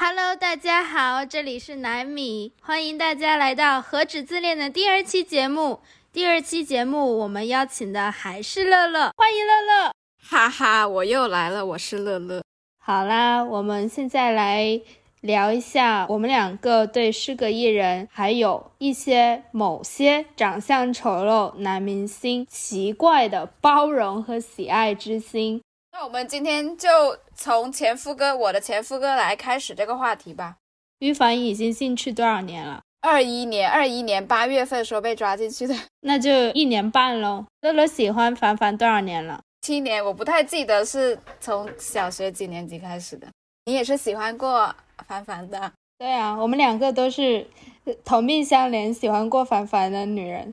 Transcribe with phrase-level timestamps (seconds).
[0.00, 5.80] Hello，大家好，这里是南米，欢迎大家来到《何止自恋》的第二期节目。
[6.12, 9.92] 第二期节目我们邀请的还是乐乐，欢迎乐乐。
[10.22, 12.40] 哈哈，我又来了，我是乐乐。
[12.78, 14.80] 好啦，我们现在来
[15.22, 25.60] 聊一下我们两个对诗歌艺人，还有一些某些长相丑陋男明星奇怪的包容和喜爱之心。
[26.00, 26.88] 那我们今天就
[27.34, 30.54] 从前夫哥，我的前夫哥来开始这个话题吧。
[31.00, 32.80] 于凡已经进去多少年了？
[33.00, 37.44] 二一年，二一年八月份时候被抓进去的， 那就一年半喽。
[37.62, 39.40] 乐乐喜欢凡凡多少年了？
[39.62, 43.26] 七年，我不太记得是从小学几年级开始的。
[43.64, 44.72] 你也是喜欢过
[45.08, 45.72] 凡凡的？
[45.98, 47.44] 对啊，我们两个都是
[48.04, 50.48] 同病相怜，喜欢过凡凡的女人。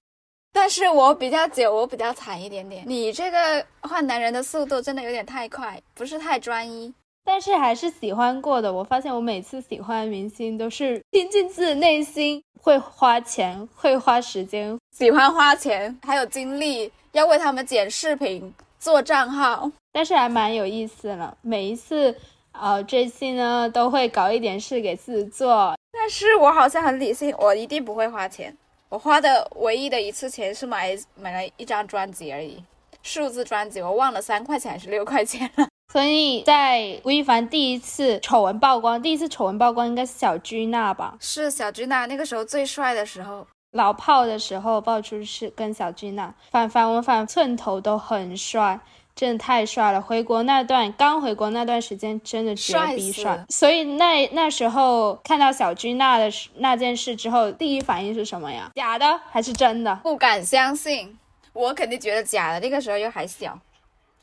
[0.56, 2.82] 但是我比较久，我比较惨一点点。
[2.88, 6.94] 你这个换男人的速度真的有点太快，不是太专一。
[7.26, 8.72] 但是还是喜欢过的。
[8.72, 19.70] 我发现我每次喜欢明星都是听进自己内心，会花钱，会花时间，喜欢花钱，还有精力要为他们剪视频、做账号。
[19.92, 21.38] 但是还蛮有意思的。
[21.42, 22.16] 每一次
[22.54, 25.76] 呃追星呢，都会搞一点事给自己做。
[25.92, 28.56] 但是我好像很理性，我一定不会花钱。
[28.96, 32.64] 我花的唯一的一次钱是买买了一张专辑而已，
[33.04, 35.68] 数字专辑，我忘了三块钱还是六块钱了。
[35.92, 41.18] 所以在吴亦凡第一次丑闻曝光，第一次丑闻曝光应该是小居娜吧？
[41.20, 46.34] 是小居娜，那个时候最帅的时候，老炮的时候爆出是跟小居娜。
[46.50, 48.80] 反反我反寸头都很帅，
[49.16, 50.02] 真的太帅了。
[50.02, 53.46] 回国那段刚回国那段时间真的绝逼帅。
[53.50, 58.70] 所以那那时候看到小居娜的那件事之后，第一反应是什么呀？
[58.76, 59.96] 假的还是真的？
[60.04, 61.18] 不敢相信，
[61.54, 62.60] 我肯定觉得假的。
[62.60, 63.58] 那个时候又还小。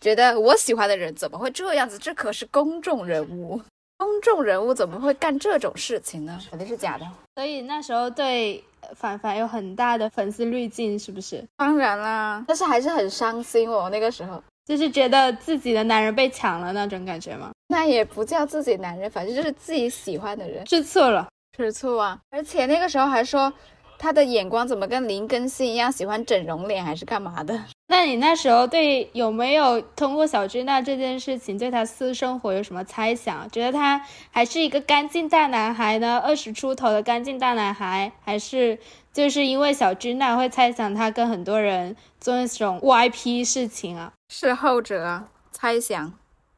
[0.00, 1.96] 觉得我喜欢的人怎么会这样子？
[1.96, 3.62] 这可是公众人物，
[3.96, 6.40] 公众人物怎么会干这种事情呢？
[6.50, 7.06] 肯定是假的。
[7.36, 8.64] 所以那时候对
[8.96, 11.44] 凡凡有很大的粉丝滤镜，是不是？
[11.56, 13.88] 当然啦，但是还是很伤心哦。
[13.90, 17.50] 那个时候就是觉得自己的男人被抢了那种感觉吗？
[17.68, 22.18] 那也不叫自己男人，反正就是自己喜欢的人，吃醋了，吃醋啊！
[22.30, 23.52] 而且那个时候还说。
[23.98, 27.62] 他的眼光怎么跟林更新一样喜欢整容脸还是干嘛的？
[27.86, 33.48] 那你那时候对有没有通过小军娜这件事情对他私生活有什么猜想？
[33.52, 36.18] 觉得他还是一个干净大男孩呢？
[36.18, 38.76] 二十出头的干净大男孩，还是
[39.12, 44.12] 就是因为小君娜会猜想他跟很多人做那种 YP 事情啊？
[44.28, 46.12] 是后者啊，猜想，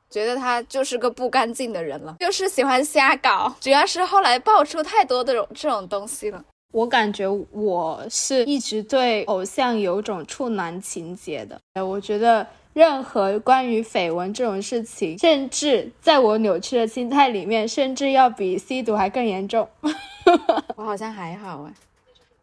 [0.09, 3.55] 觉得他就是个不干净的人了，就是喜欢瞎搞。
[3.61, 6.45] 主要是后来爆出太多这种这种东西了。
[6.73, 11.61] 我感觉我是一直对偶像有种处男情节的。
[11.85, 19.69] 我觉得任何关于绯闻这种事情，甚至在我扭曲的心态里面，甚至要比吸毒还更严重。
[20.75, 21.73] 我好像还好哎，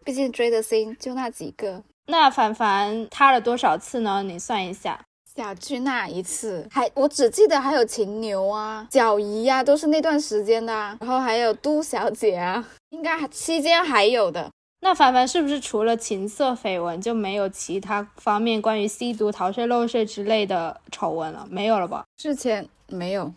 [0.03, 1.83] 毕竟追的星就那几个。
[2.07, 4.23] 那凡凡塌了多少次呢？
[4.23, 4.99] 你算一下。
[5.33, 10.73] 小巨那一次，还我只记得还有秦牛啊、小姨呀，都是那段时间的。
[10.99, 12.67] 然后还有都小姐啊。
[12.89, 14.51] 应该期间还有的，
[14.81, 21.47] 那凡凡是不是除了情色绯闻就没有其他方面关于吸毒、逃税漏税之类的丑闻了？
[21.49, 22.03] 没有了吧？
[22.17, 23.31] 之前没有，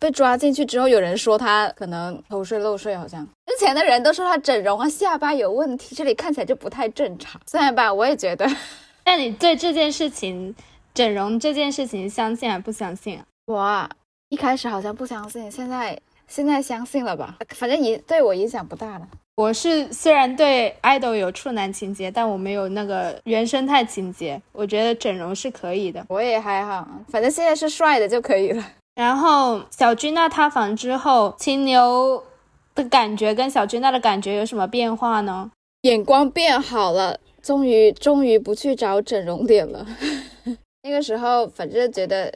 [0.00, 7.40] 被抓进去之后，有人说他可能偷税漏税，好像之前的人都说他整容啊，下巴有问题，这里看起来就不太正常。
[7.46, 8.44] 算了吧，我也觉得。
[9.04, 10.52] 那你对这件事情，
[10.92, 13.24] 整容这件事情，相信还不相信啊？
[13.46, 13.90] 我啊，
[14.30, 15.96] 一开始好像不相信，现在。
[16.28, 17.38] 现在相信了吧？
[17.56, 19.08] 反正影对我影响不大了。
[19.34, 24.40] 我是虽然对爱豆有处男情节，但我没有那个原生态情节。
[24.52, 26.06] 我觉得整容是可以的。
[26.08, 28.64] 我也还好，反正现在是帅的就可以了。
[28.94, 32.22] 然后小君娜塌房之后，秦牛
[32.74, 35.50] 的感觉跟小君娜的感觉有什么变化呢？
[35.82, 39.86] 眼光变好了，终于终于不去找整容脸了。
[40.82, 42.32] 那个时候反正觉得。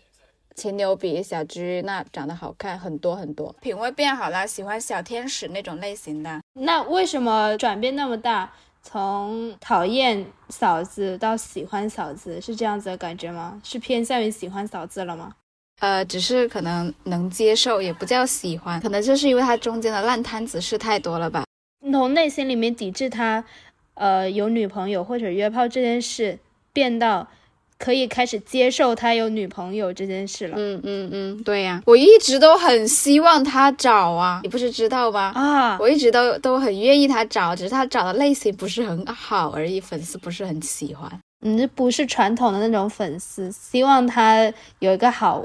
[0.56, 6.40] 秦牛比小居那长得好看很多很多，品味变好了，喜欢小天使那种类型的。
[6.52, 8.52] 那为什么转变那么大？
[8.80, 13.60] 从讨厌嫂子到喜欢嫂子，是这样子的感觉吗？
[13.64, 15.32] 是偏向于喜欢嫂子了吗？
[15.84, 21.44] 呃，只是可能能接受，也不叫喜欢，可能就是因为他中间的烂摊子事太多了吧。
[21.92, 23.44] 从内心里面抵制他，
[23.92, 26.38] 呃，有女朋友或者约炮这件事，
[26.72, 27.28] 变到。
[27.76, 30.56] 可以开始接受他有女朋友这件事了。
[30.56, 35.32] 嗯嗯嗯，对呀，我一直都很希望他找啊，你不是知道吗？
[35.34, 41.10] 啊，我一直都都很愿意他找，只是他找的类型不是很好而已，粉丝不是很喜欢。
[41.46, 45.42] 你不是传统的那种粉丝，希望他有一个好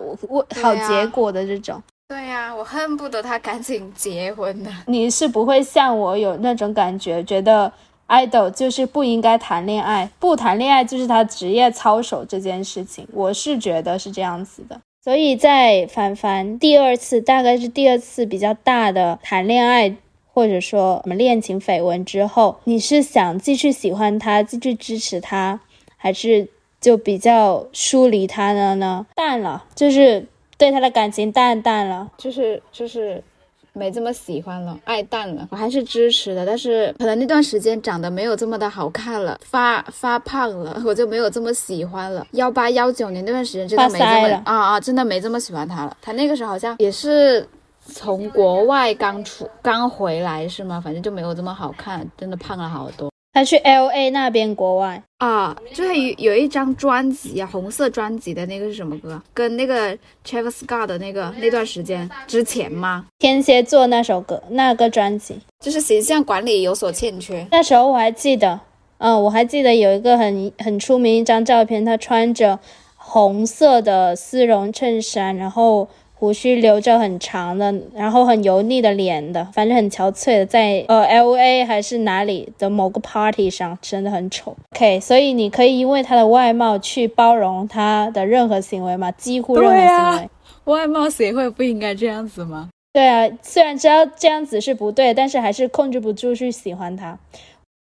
[0.62, 1.82] 好结果的这种。
[2.08, 4.72] 对呀，我恨不得他赶紧结婚呢。
[4.88, 7.72] 你是不会像我有那种感觉，觉得
[8.08, 14.80] idol 就是不应该谈恋爱，不谈恋爱就是他职业操守这件事情，我是觉得是这样子的。
[15.04, 19.94] 所以在凡凡第二次，大概是第二次比较大的谈恋爱，
[20.34, 25.60] 或者说什么恋情绯闻之后，你是想继续喜欢他，继续支持他，
[26.00, 26.48] 还是
[26.82, 29.06] 就比较疏离他了呢？
[29.14, 30.26] 淡了，就是。
[30.60, 33.24] 对他的感情淡淡了，就是就是
[33.72, 35.48] 没这么喜欢了，爱淡了。
[35.50, 42.28] 我还是支持的，但是可能那段时间长得没有这么的好看了，发发胖了，我就没有这么喜欢了。
[42.32, 45.96] 幺八幺九年那段时间真的没这么啊啊，真的没这么喜欢他了。
[46.02, 47.48] 他那个时候好像也是
[47.80, 50.82] 从国外刚出刚回来是吗？
[50.84, 53.10] 反正就没有这么好看，真的胖了好多。
[53.32, 59.22] 他去 L A 那边国外啊，就是有有一张专辑啊，红色专辑的那个是什么歌？
[59.34, 59.96] 跟那个
[60.26, 63.06] Travis Scott 的那个那段时间之前吗？
[63.20, 67.48] 天蝎座那首歌那个专辑，就是形象管理有所欠缺。
[67.52, 68.60] 那时候我还记得，
[68.98, 72.60] 嗯，我还记得有一个很很出名一张照片，他穿着
[72.96, 75.88] 红色的丝绒衬衫，然后。
[76.20, 84.54] 胡须留着很长的，然后很油腻的脸的，反正很憔悴的，在呃 L A 还是哪里的某个 party 上，真的很丑。
[84.76, 89.10] OK，所以你可以因为他的外貌去包容他的任何行为吗？
[89.14, 90.30] 几乎任何行为。
[90.66, 92.70] 外貌协会不应该这样子吗？
[92.92, 97.18] 对啊，虽然知道这样子是不对，但是还是控制不住去喜欢他。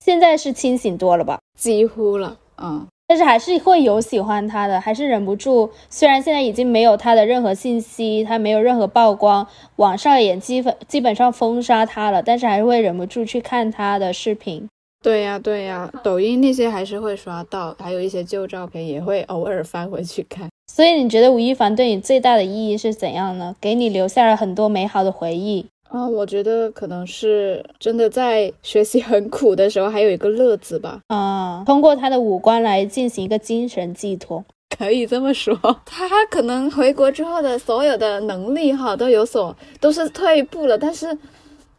[0.06, 1.40] 现在是清醒多了吧？
[1.58, 2.86] 几乎了，嗯。
[3.12, 5.70] 但是还是会有喜欢他的，还是忍不住。
[5.90, 14.66] 虽然现在已经没有他的任何信息，他没有任何曝光，网上也基本基本上封杀他了，但是还是会忍不住去看他的视频。
[15.04, 20.48] 对呀，对呀，抖音那些还是会刷到，还有一些旧照片也会偶尔翻回去看。
[20.72, 23.54] 所以你觉得吴亦凡对你最大的意义是怎样呢？
[23.60, 25.66] 给你留下了很多美好的回忆。
[25.92, 31.02] 啊，我觉得可能是真的在学习很苦的时候，还有一个乐子吧。
[31.08, 34.44] 啊，通过他的五官来进行一个精神寄托，
[34.78, 35.54] 可以这么说。
[35.86, 41.18] 他可能回国之后的所有的能力哈都有所都是退步了，但是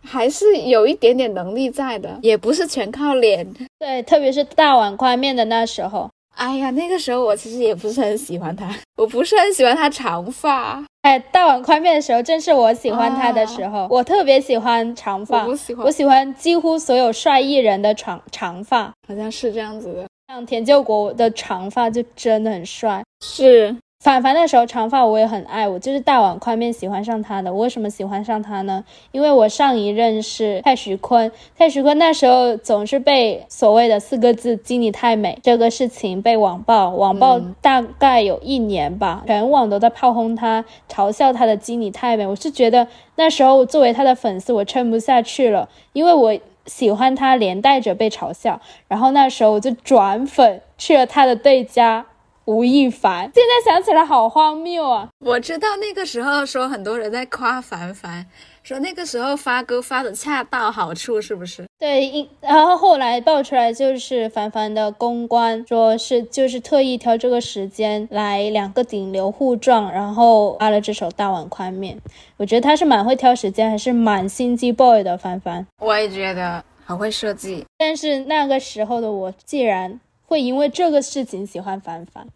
[0.05, 3.51] 还是有一点点能力在的，也不是全靠脸。
[3.79, 6.11] 对，特别是大碗宽面的那时候。
[6.35, 10.83] 哎呀，那个时候我其实也不是很喜欢他， 我不是很喜欢他长发。
[11.03, 20.07] 哎，大碗宽面的时候正是我喜欢他的时候，我特别喜欢长发，我喜欢，我喜欢几乎所有帅艺人的长长发，好像是这样子的。
[20.29, 23.77] 像田救国的长发就真的很帅，是。
[24.03, 27.53] 反凡那时候长发我也很爱，我就是大碗宽面喜欢上他的。
[27.53, 28.85] 我为什么喜欢上他呢？
[29.13, 42.27] 因为我上一任是蔡徐坤，蔡徐坤那时候总是被所谓的四个字“经你太美”这个事情被网暴，网暴大概有一年吧，全网都在炮轰他，嘲笑他的经你太美。
[42.27, 52.07] 我是觉得那时候作为他的粉丝，我撑不下去了，因为我喜欢他，连带着被嘲笑，然后那时候我就转粉去了他的对家。
[52.45, 55.09] 吴亦凡，现在想起来好荒谬啊！
[55.21, 58.27] 我知道那个时候说很多人在夸凡凡，
[58.65, 61.65] 说那个时候发歌发的恰到好处，是不是？
[61.79, 71.97] 对，然后后来爆出来就是凡凡的公关，说是就是特意挑这个时间来两个顶流互撞，然后发了这首大碗宽面。
[72.39, 75.65] 我觉得他是蛮会挑时间，还是蛮心机 boy 的凡凡。
[75.79, 80.01] 我也觉得很会设计，但是那个时候的我，既然。
[80.25, 82.27] 会因为这个事情喜欢凡凡，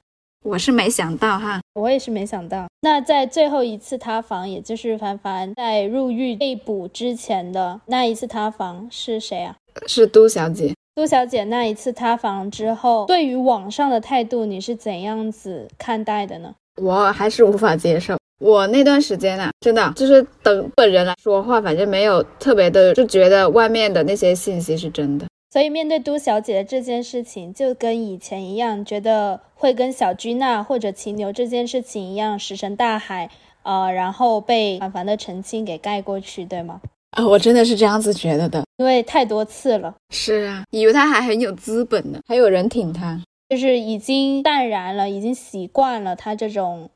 [0.47, 2.69] 我是没想到哈，我也是没想到。
[2.83, 9.57] 那在最后一次塌房，也就是凡凡在入狱被捕之前的那一次塌房是谁啊？
[9.89, 10.73] 是都小姐。
[10.95, 16.55] 都小姐那一次塌房之后，对于网上的态度，你是怎样子看待的呢？
[16.81, 18.17] 我还是无法接受。
[18.39, 25.27] 我那段时间啊，真的就是等本人来说话，反正没有特别的，就觉得外面的那些信息是真的。
[25.57, 33.31] 所以面对都小姐的这件事情，就跟以前一样，觉得会跟小居娜或者秦牛这件事情一样石沉大海，
[33.63, 36.83] 呃，然后被凡凡的澄清给盖过去，对吗？
[37.13, 39.95] 啊，我真的是这样子觉得的，因为太多次了。
[40.11, 46.91] 是啊，以为他还很有资本呢，还有人挺他，就是已经淡然了，已经习惯了他这种。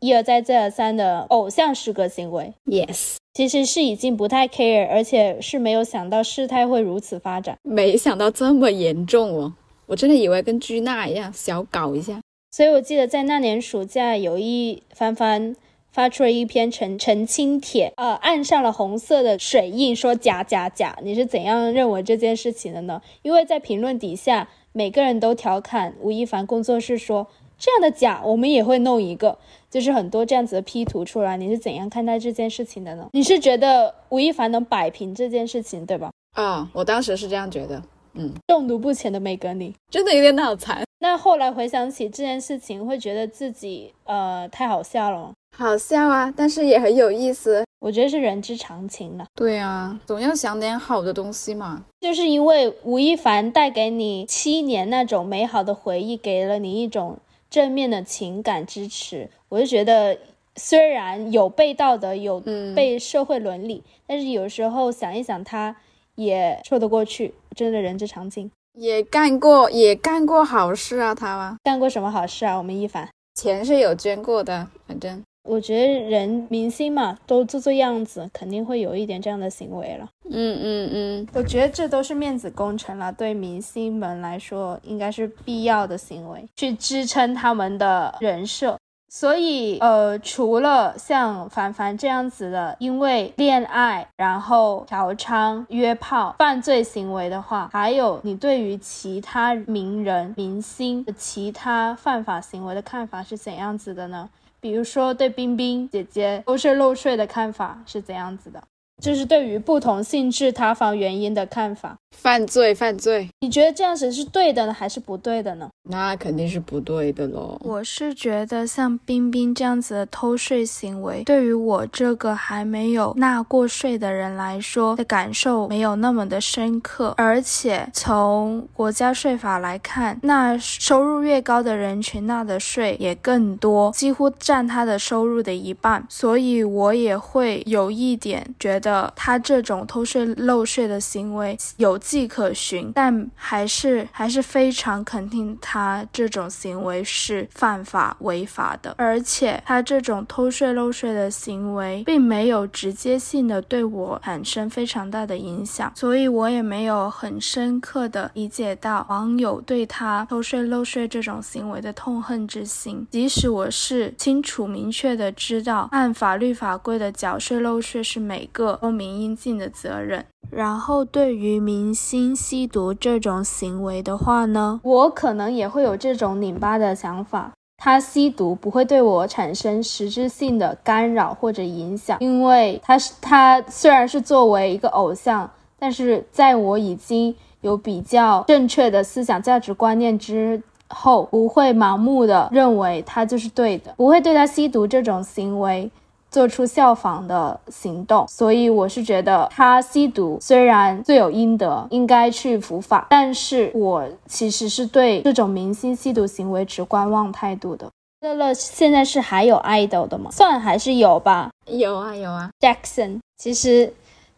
[0.00, 9.52] 一而再再而三的偶像式格行为，yes，其实是已经不太 care，而且是没有想到事态会如此发展，没想到这么严重哦，
[9.86, 15.54] 我真的以为跟居娜一样小搞一下，所以我记得在那年暑假，有一帆帆
[15.92, 23.00] 发出了一篇澄澄清帖，呃，按上了红色的水印，说假假假，你是怎样认为这件事情的呢？
[23.22, 27.26] 因为在评论底下，每个人都调侃吴亦凡工作室说。
[27.58, 29.38] 这样的假，我们也会弄一个，
[29.70, 31.36] 就是很多这样子的 P 图出来。
[31.36, 33.08] 你是怎样看待这件事情的呢？
[33.12, 36.10] 你是觉得吴亦凡能摆平这件事情，对吧？
[36.34, 37.82] 啊，我当时是这样觉得。
[38.18, 40.82] 嗯，中毒不浅的梅格你真的有点脑残。
[41.00, 45.32] 那后来回想起这件事情，会觉得自己呃太好笑了吗？
[45.56, 47.64] 好笑啊，但是也很有意思。
[47.78, 49.24] 我觉得是人之常情了。
[49.34, 51.84] 对啊，总要想点好的东西嘛。
[52.00, 57.18] 就是因为吴亦凡带给你七年那种美好的回忆，给了你一种
[57.56, 60.18] 正面的情感支持，我就觉得
[60.56, 62.38] 虽然有被道德，有
[62.74, 65.74] 被社会伦理，但是有时候想一想，他
[66.16, 67.32] 也说得过去。
[67.54, 68.50] 真的人之常情。
[68.74, 71.56] 也干过，也干过好事啊，他吗？
[71.64, 72.58] 干过什么好事啊？
[72.58, 80.08] 我们一凡钱是有捐过的，反正我觉得人明星嘛，都做做样子，肯定会有一点这样的行为了。
[80.28, 88.76] 嗯嗯嗯，我觉得这都是面子工程了，对明星们来说，应该是必要的行为，去支撑他们的人设。
[89.08, 104.28] 所以，呃，除了像凡凡这样子的，因为恋爱然后嫖娼、约炮、犯罪行为的话，还有你对于其他名人、明星的其他犯法行为的看法是怎样子的呢？
[104.66, 108.60] 比如说对冰冰姐姐偷税漏税的看法是怎样子的？
[109.02, 115.68] 就是对于不同性质塌房原因的看法，犯罪犯罪，你觉得这样子是对的呢，还是不对的呢？
[115.90, 117.60] 那肯定是不对的喽。
[117.62, 138.85] 我是觉得像冰冰这样子的偷税行为，对于我这个还没有纳过税的人来说的感受没有那么的深刻，而且从国家税法来看，那收入越高的人群纳的税也更多，几乎占他的收入的一半，所以我也会有一点觉得。
[138.86, 168.75] 的他这种偷税漏税的行为有迹可循，但还是还是非常肯定他这种行为是犯法违法的，而且他这种偷税漏税的行为并没有直接性的对我产生非常大的影响，所以我也没有很深刻的理解到网友对他偷税漏税这种行为的痛恨之心，即使我是清楚明确的知道按法律法规的缴税漏税是每个。
[168.76, 170.24] 公民应尽的责任。
[170.50, 177.52] 然后，对于明星吸毒这种行为的话呢，我可能也会有这种拧巴的想法。
[177.78, 195.90] 他吸毒不会对我产生实质性的干扰或者影响，因为他是他虽然是作为一个偶像，但是在我已经有比较正确的思想价值观念之后，不会盲目的认为他就是对的，不会对他吸毒这种行为。
[196.30, 207.88] 做出效仿的行动，所以我是觉得他吸毒虽然罪有应得，应该去伏法，但是我其实是对这种明星吸毒行为持观望态度的。
[208.20, 210.30] 乐乐现在是还有 idol 的吗？
[210.30, 211.50] 算还是有吧。
[211.66, 213.92] 有啊有啊，Jackson 其实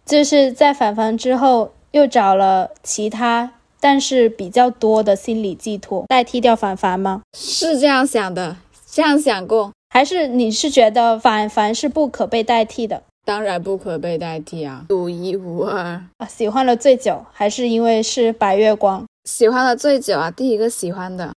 [0.04, 7.22] 就是在反方之后又找了其他，但是比较多的心理寄托代替掉反凡吗？
[7.36, 8.56] 是这样想的，
[8.90, 9.72] 这样想过。
[9.90, 13.02] 还是你是觉得反凡是不可被代替的？
[13.24, 15.78] 当然不可被代替啊，独一无二
[16.16, 16.26] 啊！
[16.28, 19.04] 喜欢了最久，还是因为是白月光？
[19.24, 21.34] 喜欢了最久啊，第一个喜欢的，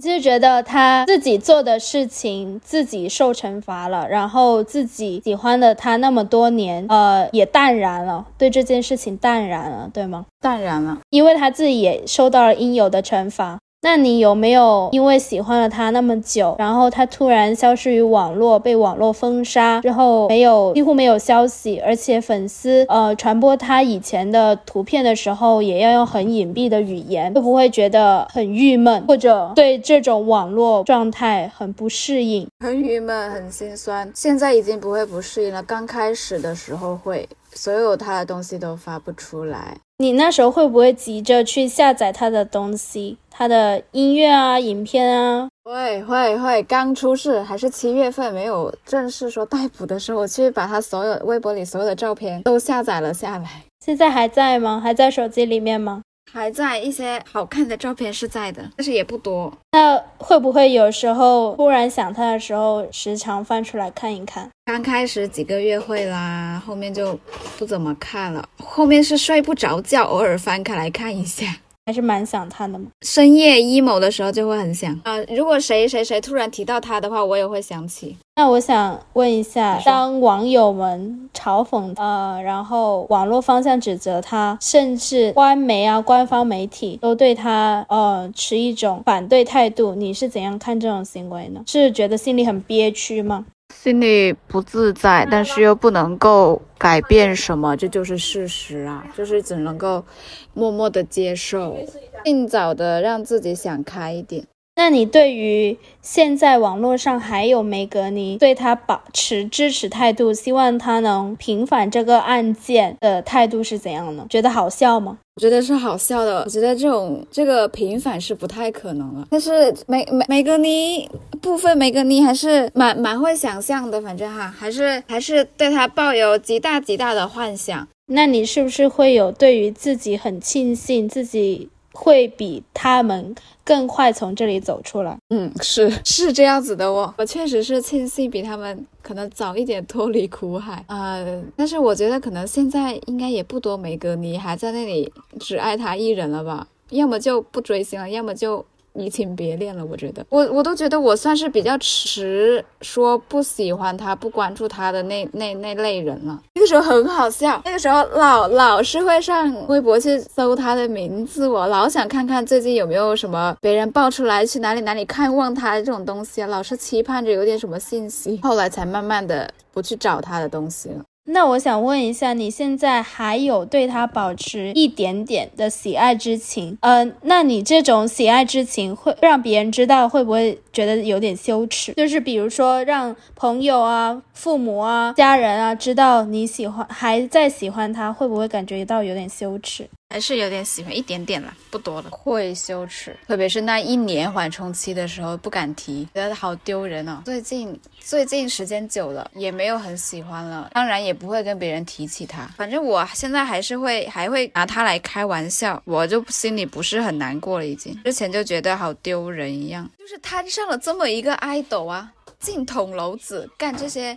[0.00, 10.24] 就是觉得他自己做的事情自己受惩罚了，然后自己喜欢了他那么多年，呃，也淡然了，对这件事情淡然了，对吗？
[10.40, 13.58] 淡然了，因为他自己也受到了应有的惩罚。
[13.84, 32.48] 那你有没有因为喜欢了他那么久，然后他突然消失于网络，被网络封杀之后，没有几乎没有消息，而且粉丝呃传播他以前的图片的时候，也要用很隐蔽的语言，会不会觉得很郁闷，或者对这种网络状态很不适应？
[32.64, 34.10] 很郁闷，很心酸。
[34.14, 39.76] 现在已经不会不适应了，刚开始的时候会，所有他的东西都发不出来。
[39.98, 45.48] 你那时候会不会急着去下载他的东西，他的音乐啊、影片啊？
[45.62, 53.48] 会会会，刚出事还是七月份没有正式说逮捕的时候，我去把他所有微博里所有的照片都下载了下来。
[53.80, 54.80] 现在还在吗？
[54.82, 56.02] 还在手机里面吗？
[56.34, 59.56] 还在一些好看的照片是在的，但是也不多。
[59.70, 64.50] 那会不会有时候突然想他的时候，时常翻出来看一看？
[64.64, 67.16] 刚开始几个月会啦，后面就
[67.56, 68.44] 不怎么看了。
[68.58, 71.46] 后面是睡不着觉，偶尔翻开来看一下。
[71.86, 72.86] 还是蛮想他的嘛。
[73.02, 78.16] 深夜 emo 的时候就会很想啊、如果谁谁谁突然提到他的话，我也会想起。
[78.36, 91.62] 那我想问一下，当网友们嘲讽呃，然后网络方向指责他，甚至官媒啊、官方媒体都对他呃持一种反对态度，你是怎样看这种行为呢？
[91.66, 93.46] 是觉得心里很憋屈吗？
[93.72, 100.04] 心里不自在，但是又不能够改变什么，这就是事实啊，就是只能够
[100.52, 101.76] 默默的接受，
[102.24, 104.46] 尽早的让自己想开一点。
[104.76, 114.26] 那你对于现在网络上还有梅格尼对他保持支持态度，希望他能平反这个案件的态度是怎样呢？
[114.28, 115.18] 觉得好笑吗？
[115.36, 119.26] 我觉得是好笑的，我觉得这种这个平反是不太可能了。
[119.30, 121.08] 但是梅梅梅格尼
[121.40, 127.86] 部分梅格尼还是蛮蛮会想象的，反正哈，还是还是对他抱有极大极大的幻想。
[128.06, 133.34] 那你是不是会有对于自己很庆幸，自己会比他们
[133.64, 135.16] 更快从这里走出来？
[135.30, 148.64] 嗯，是是这样子的我，我确实是庆幸比他们可能早一点脱离苦海、呃但是我觉得可能现在应该也不多梅格尼还在那里只爱他一人了吧，要么就不追星了，要么就。
[148.96, 156.40] 移情别恋了，我觉得我我都觉得我算是比较迟说不喜欢他、不关注他的那那那类人了。
[156.64, 171.04] 那时候很好笑，那个时候老老是会上微博去搜他的名字，我老想看看最近有没有什么别人爆出来去哪里哪里看望他这种东西啊，老是期盼着有点什么信息，后来才慢慢的不去找他的东西了。
[171.26, 176.76] 那我想问一下，你现在还有对他保持一点点的喜爱之情？
[176.82, 181.92] 呃，那你这种喜爱之情会让别人知道，会不会觉得有点羞耻？
[181.94, 189.88] 就是比如说让朋友啊、父母啊、家人啊知道你喜欢，还在喜欢他，会不会感觉到有点羞耻？
[190.14, 192.08] 还是有点喜欢，一点点了，不多了。
[192.08, 197.20] 会羞耻，特别是那一年缓冲期的时候，不敢提，觉得好丢人哦。
[197.24, 202.46] 最近最近时间久了，也没有很喜欢了，当然也不会跟别人提起他。
[202.56, 207.66] 反正我现在还是会，还会拿他来开玩笑，我就心里不是很难过了。
[207.66, 214.16] 已经之前就觉得好丢人一样，就是摊上了这么一个爱豆啊，进捅娄子，干这些。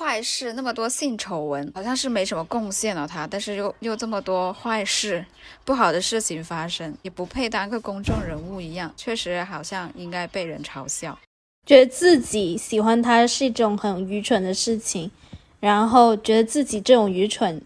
[0.00, 5.22] 坏事那么多性丑闻，好像是没什么贡献了他，但是又又这么多坏事，
[5.62, 11.18] 不好的事情发生，也不配当个公众人物一样，确实好像应该被人嘲笑。
[11.66, 15.10] 觉得自己喜欢他是一种很愚蠢的事情，
[15.60, 17.60] 然后觉得自己这种愚蠢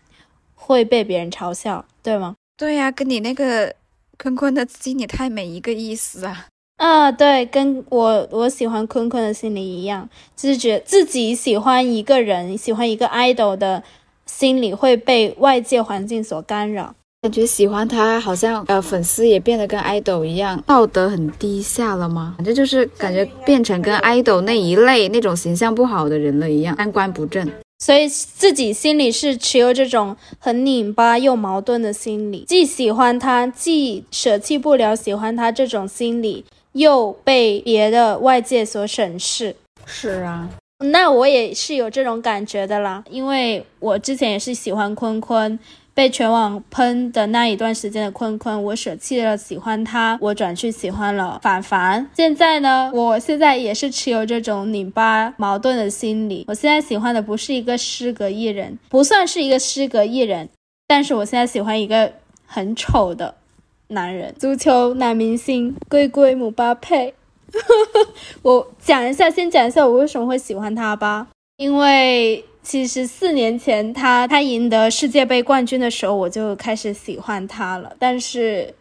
[0.56, 2.34] 会被别人嘲笑，对吗？
[2.56, 3.76] 对呀、跟你那个
[4.18, 6.48] 坤坤的经你太美一个意思啊。
[6.76, 13.82] 啊，对，跟我我喜欢坤坤的心理一样，就是觉得自己喜欢一个人，喜欢一个 idol 的
[14.26, 16.94] 心理会被外界环境所干扰。
[17.22, 22.34] 感觉喜欢他，好像呃粉丝也变得跟 idol 一样，道德很低下了吗？
[22.36, 27.50] 反正就是感觉变成跟 idol 那一类那种形象不好的人了一样，三观不正。
[27.78, 39.56] 所以自己心里是持有这种很拧巴又矛盾的心理，既喜欢他，既舍弃不了喜欢他这种心理，又被别的外界所审视。
[39.84, 45.58] 是啊，那我也是有这种感觉的啦，因为我之前也是喜欢坤坤，
[45.92, 52.08] 被全网喷的那一段时间的坤坤，我舍弃了喜欢他，我转去喜欢了凡凡。
[52.16, 56.44] 现在呢，我现在也是持有这种拧巴矛盾的心理。
[56.48, 60.48] 我现在喜欢的不是一个失格艺人，不算是一个失格艺人，
[60.88, 62.10] 但是我现在喜欢一个
[62.46, 63.34] 很丑的
[63.88, 67.14] 男人，足球男明星龟龟姆巴佩。
[68.42, 71.28] 我讲一下，先讲一下我为什么会喜欢他吧。
[71.58, 78.74] 因为其实四年前他他赢得世界杯冠军的时候，我就开始喜欢他了，但是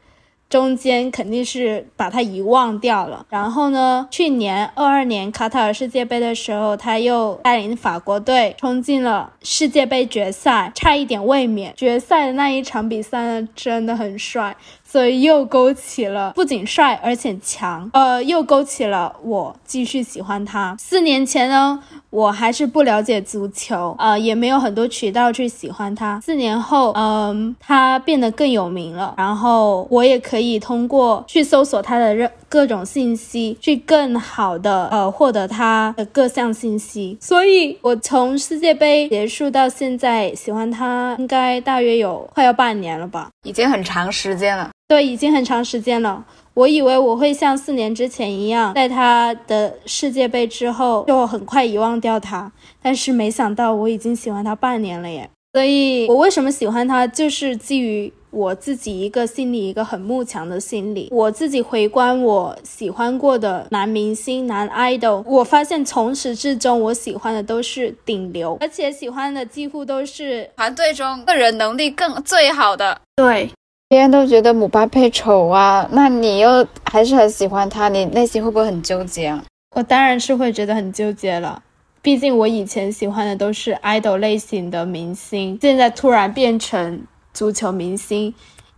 [0.49, 3.25] 中间肯定是把他遗忘掉了。
[3.29, 11.73] 然后呢，去年二二年卡塔尔世界杯的时候，他又带领法国队冲进了世界杯决赛，差一点卫冕。
[11.75, 14.55] 决赛的那一场比赛呢，真的很帅。
[14.93, 20.75] 所以又勾起了不仅帅而且强，呃，又勾起了我继续喜欢他。
[20.77, 26.21] 四年前呢，我还是不了解足球，呃，也没有很多渠道去喜欢他。
[26.21, 37.17] 四年后，嗯、他变得更有名了，然后我也可以通过去搜索他的任各种信息，去更好的呃获得他的各项信息。
[37.19, 43.29] 所以，我从世界杯结束到现在喜欢他，应该大约有快要半年了吧。
[43.43, 44.69] 已经很长时间了。
[44.87, 46.23] 对，已经很长时间了。
[46.53, 55.29] 我以为我会像四年之前一样，在他的世界杯之后就很快遗忘掉他，但是没想到我已经喜欢他半年了耶。
[55.53, 61.09] 所以，我为什么喜欢他，就是基于我自己一个心理一个很慕强的心理。
[61.11, 72.99] 我自己回观我喜欢过的男明星、男 idol，我发现从始至终我喜欢的都是顶流，而且喜欢的几乎都是团队中个人能力更最好的。
[73.15, 73.51] 对，
[73.93, 79.43] 别人都觉得姆巴佩丑啊，那你又还是很喜欢他，你内心会不会很纠结啊？
[79.75, 81.61] 我当然是会觉得很纠结了。
[82.01, 87.03] 毕竟我以前喜欢的都是 idol 类型的明星，现在突然变成
[87.35, 88.33] 足球明星，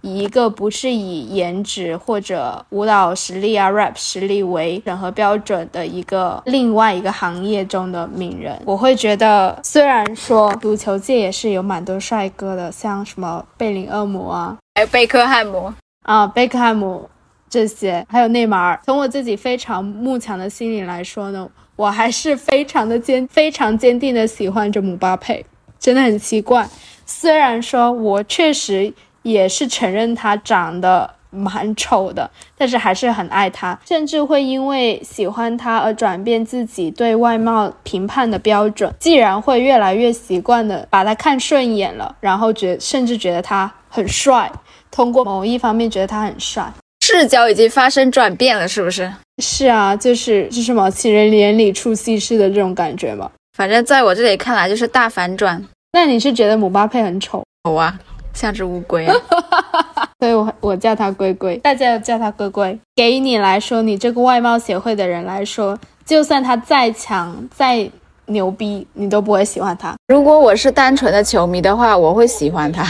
[0.05, 17.09] 以一个不是以颜值或者舞蹈实力啊、rap 实力为审核标准的一个另外一个行业中的名人，我会觉得，虽然说足球界也是有蛮多帅哥的，像什么贝林厄姆啊，还有贝克汉姆啊，贝克汉姆
[17.49, 21.49] 这些，还有内马尔，从我自己非常慕强的心理来说呢。
[21.77, 25.45] 我还是非常的坚，非常坚定的喜欢着姆巴佩，
[25.77, 26.65] 真的很奇怪。
[27.05, 28.93] 虽然说我确实
[29.25, 38.93] 也是承认他长得蛮丑的，但是还是很爱他，甚至会因为喜欢他而转变自己对外貌评判的标准。
[38.99, 44.49] 既然会越来越习惯的把他看顺眼了，然后觉甚至觉得他很帅，
[44.91, 46.71] 通过某一方面觉得他很帅。
[47.01, 49.11] 视角已经发生转变了，是不是？
[49.41, 53.29] 是啊，就是就是某情人眼里出西施的这种感觉嘛。
[53.57, 55.63] 反正在我这里看来就是大反转。
[55.93, 57.43] 那你是觉得姆巴佩很丑？
[57.63, 57.97] 丑啊，
[58.35, 59.07] 像只乌龟。
[59.07, 59.15] 啊。
[60.19, 62.79] 所以我我叫他龟龟，大家叫他龟龟。
[62.95, 67.89] 给你来说，你这个外貌协会的人来说，就算他再强再
[68.27, 69.93] 牛逼，你都不会喜欢他。
[70.07, 72.85] 如果我是单纯的球迷的话，我会喜欢他。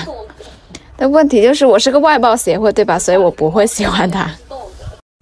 [0.95, 2.97] 但问题就是我是个外貌协会，对吧？
[2.97, 4.29] 所以我不会喜欢他。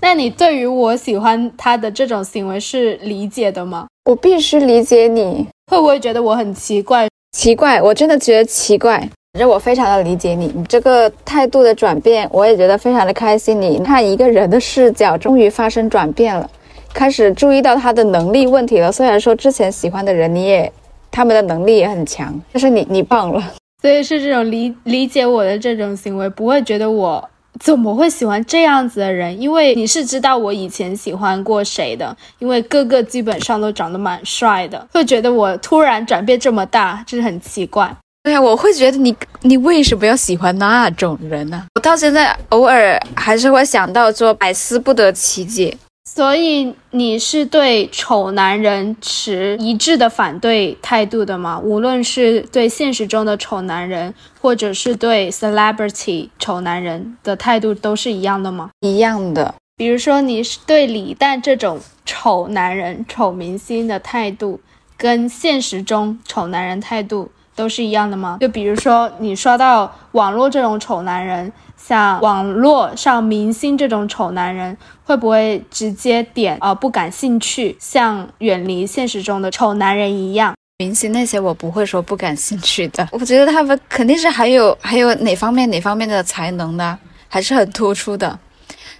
[0.01, 3.87] 那你对于我喜欢他的这种行为是理解的吗？
[4.03, 5.47] 我必须理解你。
[5.71, 7.07] 会不会觉得我很奇怪？
[7.31, 9.09] 奇怪，我真的觉得奇怪。
[9.33, 13.59] 反正我非常的理解你，你这个态度的转变，我也觉得非常的开心。
[13.59, 16.47] 你看一个人的视角终于发生转变了，
[16.93, 18.91] 开始注意到他的能力问题了。
[18.91, 20.71] 虽然说之前喜欢的人，你也
[21.09, 23.41] 他们的能力也很强，但是你你棒了。
[23.81, 27.27] 所以是这种理理解我的这种行为，不会觉得我
[27.59, 37.91] 怎么会喜欢这样子的人，因为你是知道我以前喜欢过谁的，因为个个基本上都长得蛮帅的，会觉得我突然转变这么大，就是很奇怪。
[38.23, 41.65] 对呀，我会觉得你你为什么要喜欢那种人呢？
[41.75, 45.77] 我到现在偶尔还是会想到说百思不得其解。
[46.09, 51.59] 所以你是对丑男人持一致的反对态度的吗？
[51.59, 58.69] 无论是对现实中的丑男人，或者是对 celebrity 丑男人的态度，都是一样的吗？
[58.79, 59.53] 一样的。
[59.75, 64.61] 比如说，你是对李诞这种丑男人、丑明星的态度，
[64.95, 68.37] 跟现实中丑男人态度都是一样的吗？
[68.41, 71.51] 就比如说，你刷到网络这种丑男人。
[71.75, 80.53] 像网络上明星这种丑男人，会不会直接点啊不感兴趣，像远离现实中的丑男人一样？
[80.77, 88.39] 明星那些我不会说不感兴趣的， 我觉得他们肯定是还有还有哪方面哪方面的才能的，还是很突出的。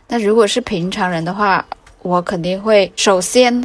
[0.10, 1.66] 那如果是平常人的话，
[2.02, 3.64] 我肯定会首先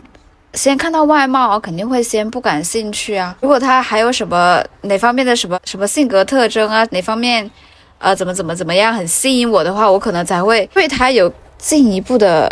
[0.55, 3.37] 先看到外貌，肯定会先不感兴趣啊。
[3.41, 7.51] 如果他还有什么哪方面的什么什么性格特征啊，哪方面？
[8.01, 12.49] 呃，怎么怎么怎么样很吸引我的话，我可能才会对他有进一步的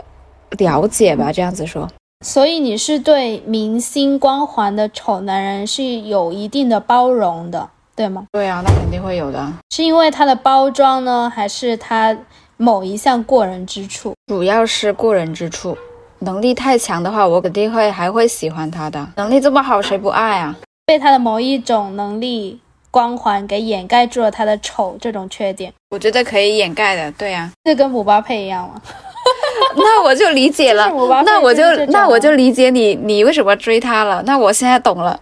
[0.59, 1.31] 了解吧。
[1.31, 1.89] 这样子说，
[2.25, 8.27] 所以你是对明星光环的丑男人是有一定的包容的，对吗？
[8.33, 9.53] 对啊，那肯定会有的。
[9.71, 12.17] 是因为他的包装呢，还是他
[12.57, 14.15] 某一项过人之处？
[14.27, 15.79] 主要是过人之处，
[16.21, 19.07] 能力太强的话，我肯定会还会喜欢他的。
[19.17, 20.57] 能力这么好，谁不爱啊？
[20.85, 22.61] 被他的某一种能力。
[22.89, 27.13] 光环给掩盖住了他的丑这种缺点，我觉得可以掩盖的。
[27.13, 28.81] 对呀，这跟姆巴佩一样吗？
[29.77, 30.91] 那我就理解了。
[31.27, 34.23] 那我就那我就理解你，你为什么追他了？
[34.25, 35.21] 那我现在懂了，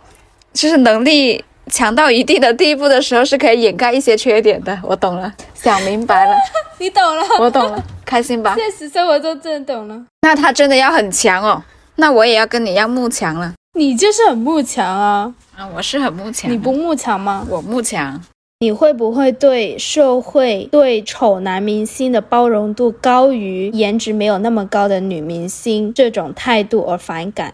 [0.53, 4.79] 就是能力强到一定的地步的时候，是可以掩盖一些缺点的。
[4.83, 6.37] 我懂了，想明白了。
[6.79, 8.55] 你懂了，我懂了，开心吧？
[8.57, 10.05] 现实生活中真的懂了。
[10.23, 11.63] 那他真的要很强哦，
[11.97, 13.53] 那我也要跟你一样慕强了。
[13.77, 15.35] 你就是很慕强啊。
[15.57, 17.47] 啊，我是很慕强，你不慕强吗？
[17.49, 18.21] 我慕强。
[18.61, 27.53] 你会不会对社会对丑男明星的包容度高于颜值没有那么高的女明星这种态度而反感？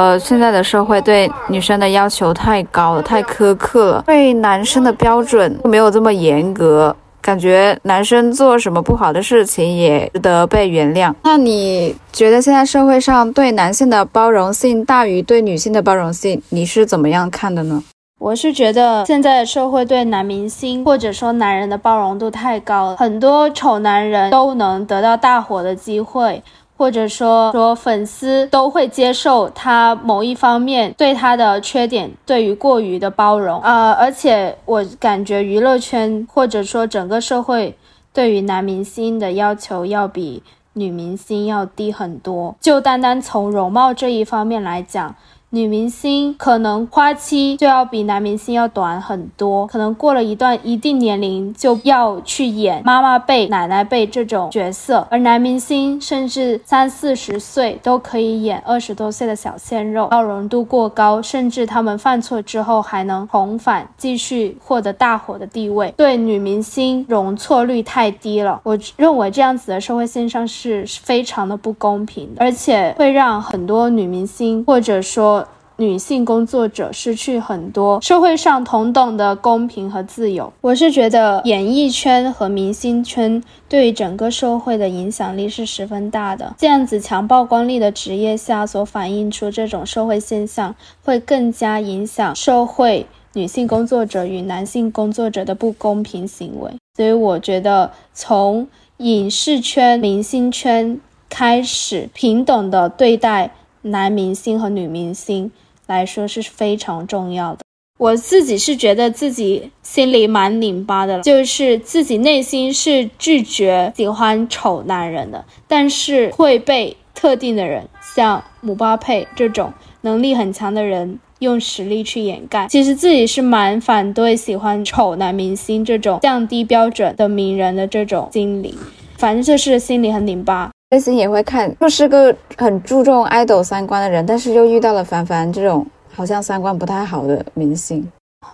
[0.00, 6.96] 呃，现在的社会对女生的要求太高了，太苛刻了，对男生的标准没有这么严格。
[7.20, 11.12] 感觉男生做什么不好的事情也值得被原谅。
[11.22, 17.82] 那你觉得现在社会上对男性的包容性大于对女性的包容性，你是怎么样看的呢？
[18.18, 26.42] 我是觉得现在的社会对男明星或者说男人的包容度太高了，很多丑男人都能得到大火的机会，
[26.80, 33.60] 或者说说粉丝都会接受他某一方面对他的缺点对于过于的包容。
[33.60, 37.76] 呃，而且我感觉娱乐圈或者说整个社会
[38.14, 42.56] 对于男明星的要求要比女明星要低很多。
[42.62, 45.14] 就单单从容貌这一方面来讲。
[45.52, 65.92] 女明星可能花期就要比男明星要短很多，可能过了一段一定年龄就要去演妈妈辈、奶奶辈这种角色，而男明星甚至三四十岁都可以演二十多岁的小鲜肉，包容度过高，甚至他们犯错之后还能重返，继续获得大火的地位。
[65.96, 75.39] 对女明星容错率太低了，我认为这样子的社会现象是非常的不公平的，而且会让很多女明星或者说。
[75.80, 80.52] 女性工作者失去很多社会上同等的公平和自由。
[80.60, 86.54] 我是觉得演艺圈和明星圈对于整个社会的影响力是十分大的。
[86.58, 96.70] 这样子强曝光力的职业下所反映出这种社会现象，会更加影响社会女性工作者与男性工作者的不公平行为。
[96.94, 105.50] 所以我觉得从影视圈、明星圈开始平等的对待男明星和女明星。
[105.90, 107.58] 来说是非常重要的。
[107.98, 122.66] 我自己是觉得自己心里蛮拧巴的，就是自己内心是拒绝喜欢丑男人的，但是会被特定的人，像姆巴佩这种能力很强的人用实力去掩盖。
[122.68, 128.74] 其实自己是蛮反对喜欢丑男明星这种降低标准的名人的这种心理，
[129.18, 130.70] 反正就是心里很拧巴。
[130.92, 138.10] 内心也会看，就是个很注重爱豆三观的人，但是又遇到了凡凡这种好像三观不太好的明星。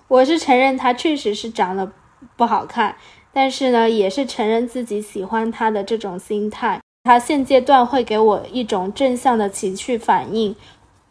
[0.07, 1.91] 我是承认他确实是长得
[2.37, 2.95] 不好看，
[3.33, 6.79] 但是呢，也是承认自己喜欢他的这种心态。
[7.05, 10.55] 他现阶段会给我一种正向的情绪反应。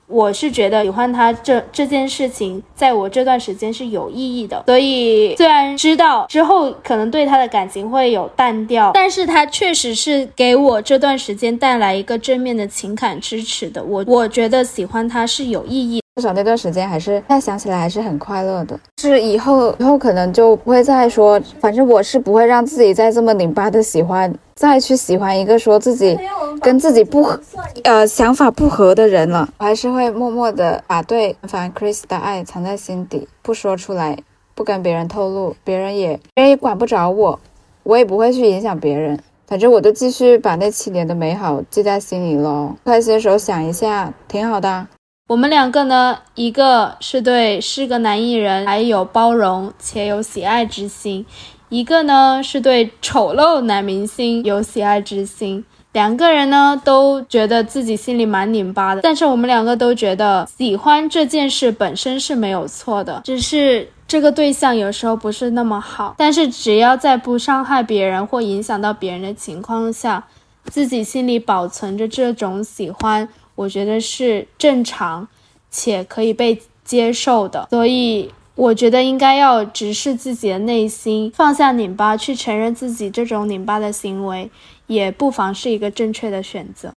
[0.08, 13.84] 我是觉得喜欢他这这件事情，在我这段时间是有意义的，所以虽然知道之后可能对他的感情会有淡掉，但是他确实是给我这段时间带来一个正面的情感支持的。
[13.84, 16.02] 我我觉得喜欢他是有意义。
[16.16, 18.80] 至少那段时间还是，现在想起来还是很快乐的。
[19.02, 26.18] 是以后以后可能就不会再说，反正我是不会让自己再这么拧巴的喜欢，再去喜欢一个说自己
[26.62, 27.38] 跟自己不合，
[27.84, 29.50] 呃想法不合的人了。
[29.58, 34.18] 我还是会默默的把对凡 Chris 的爱藏在心底，不说出来，
[34.56, 37.38] 不跟别人透露，别人也别人也管不着我，
[37.84, 39.20] 我也不会去影响别人。
[39.48, 42.74] 反正我就继续把那七年的美好记在心里喽。
[42.86, 44.88] 开心的时候想一下，挺好的。
[45.28, 51.26] 我们两个呢，一个是对是个男艺人还有包容且有喜爱之心，
[51.70, 55.66] 一个呢是对丑陋男明星有喜爱之心。
[55.94, 66.14] 两个人呢都觉得自己心里蛮拧巴的，但是我们两个都觉得喜欢这件事本身是没有错的，只是这个对象有时候不是那么好。
[66.20, 70.26] 但是只要在不伤害别人或影响到别人的情况下，
[70.66, 73.28] 自己心里保存着这种喜欢。
[73.56, 75.28] 我觉得是正常
[75.72, 84.50] 且可以被接受的，所以我觉得应该要直视自己的内心，放下拧巴，去承认自己这种拧巴的行为，
[84.88, 86.92] 也不妨是一个正确的选择。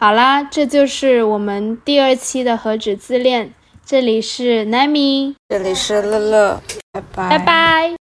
[0.00, 3.52] 好啦，这就是我们第二期的何止自恋。
[3.84, 8.01] 这里是 Nami，这里是乐乐，拜拜，拜拜。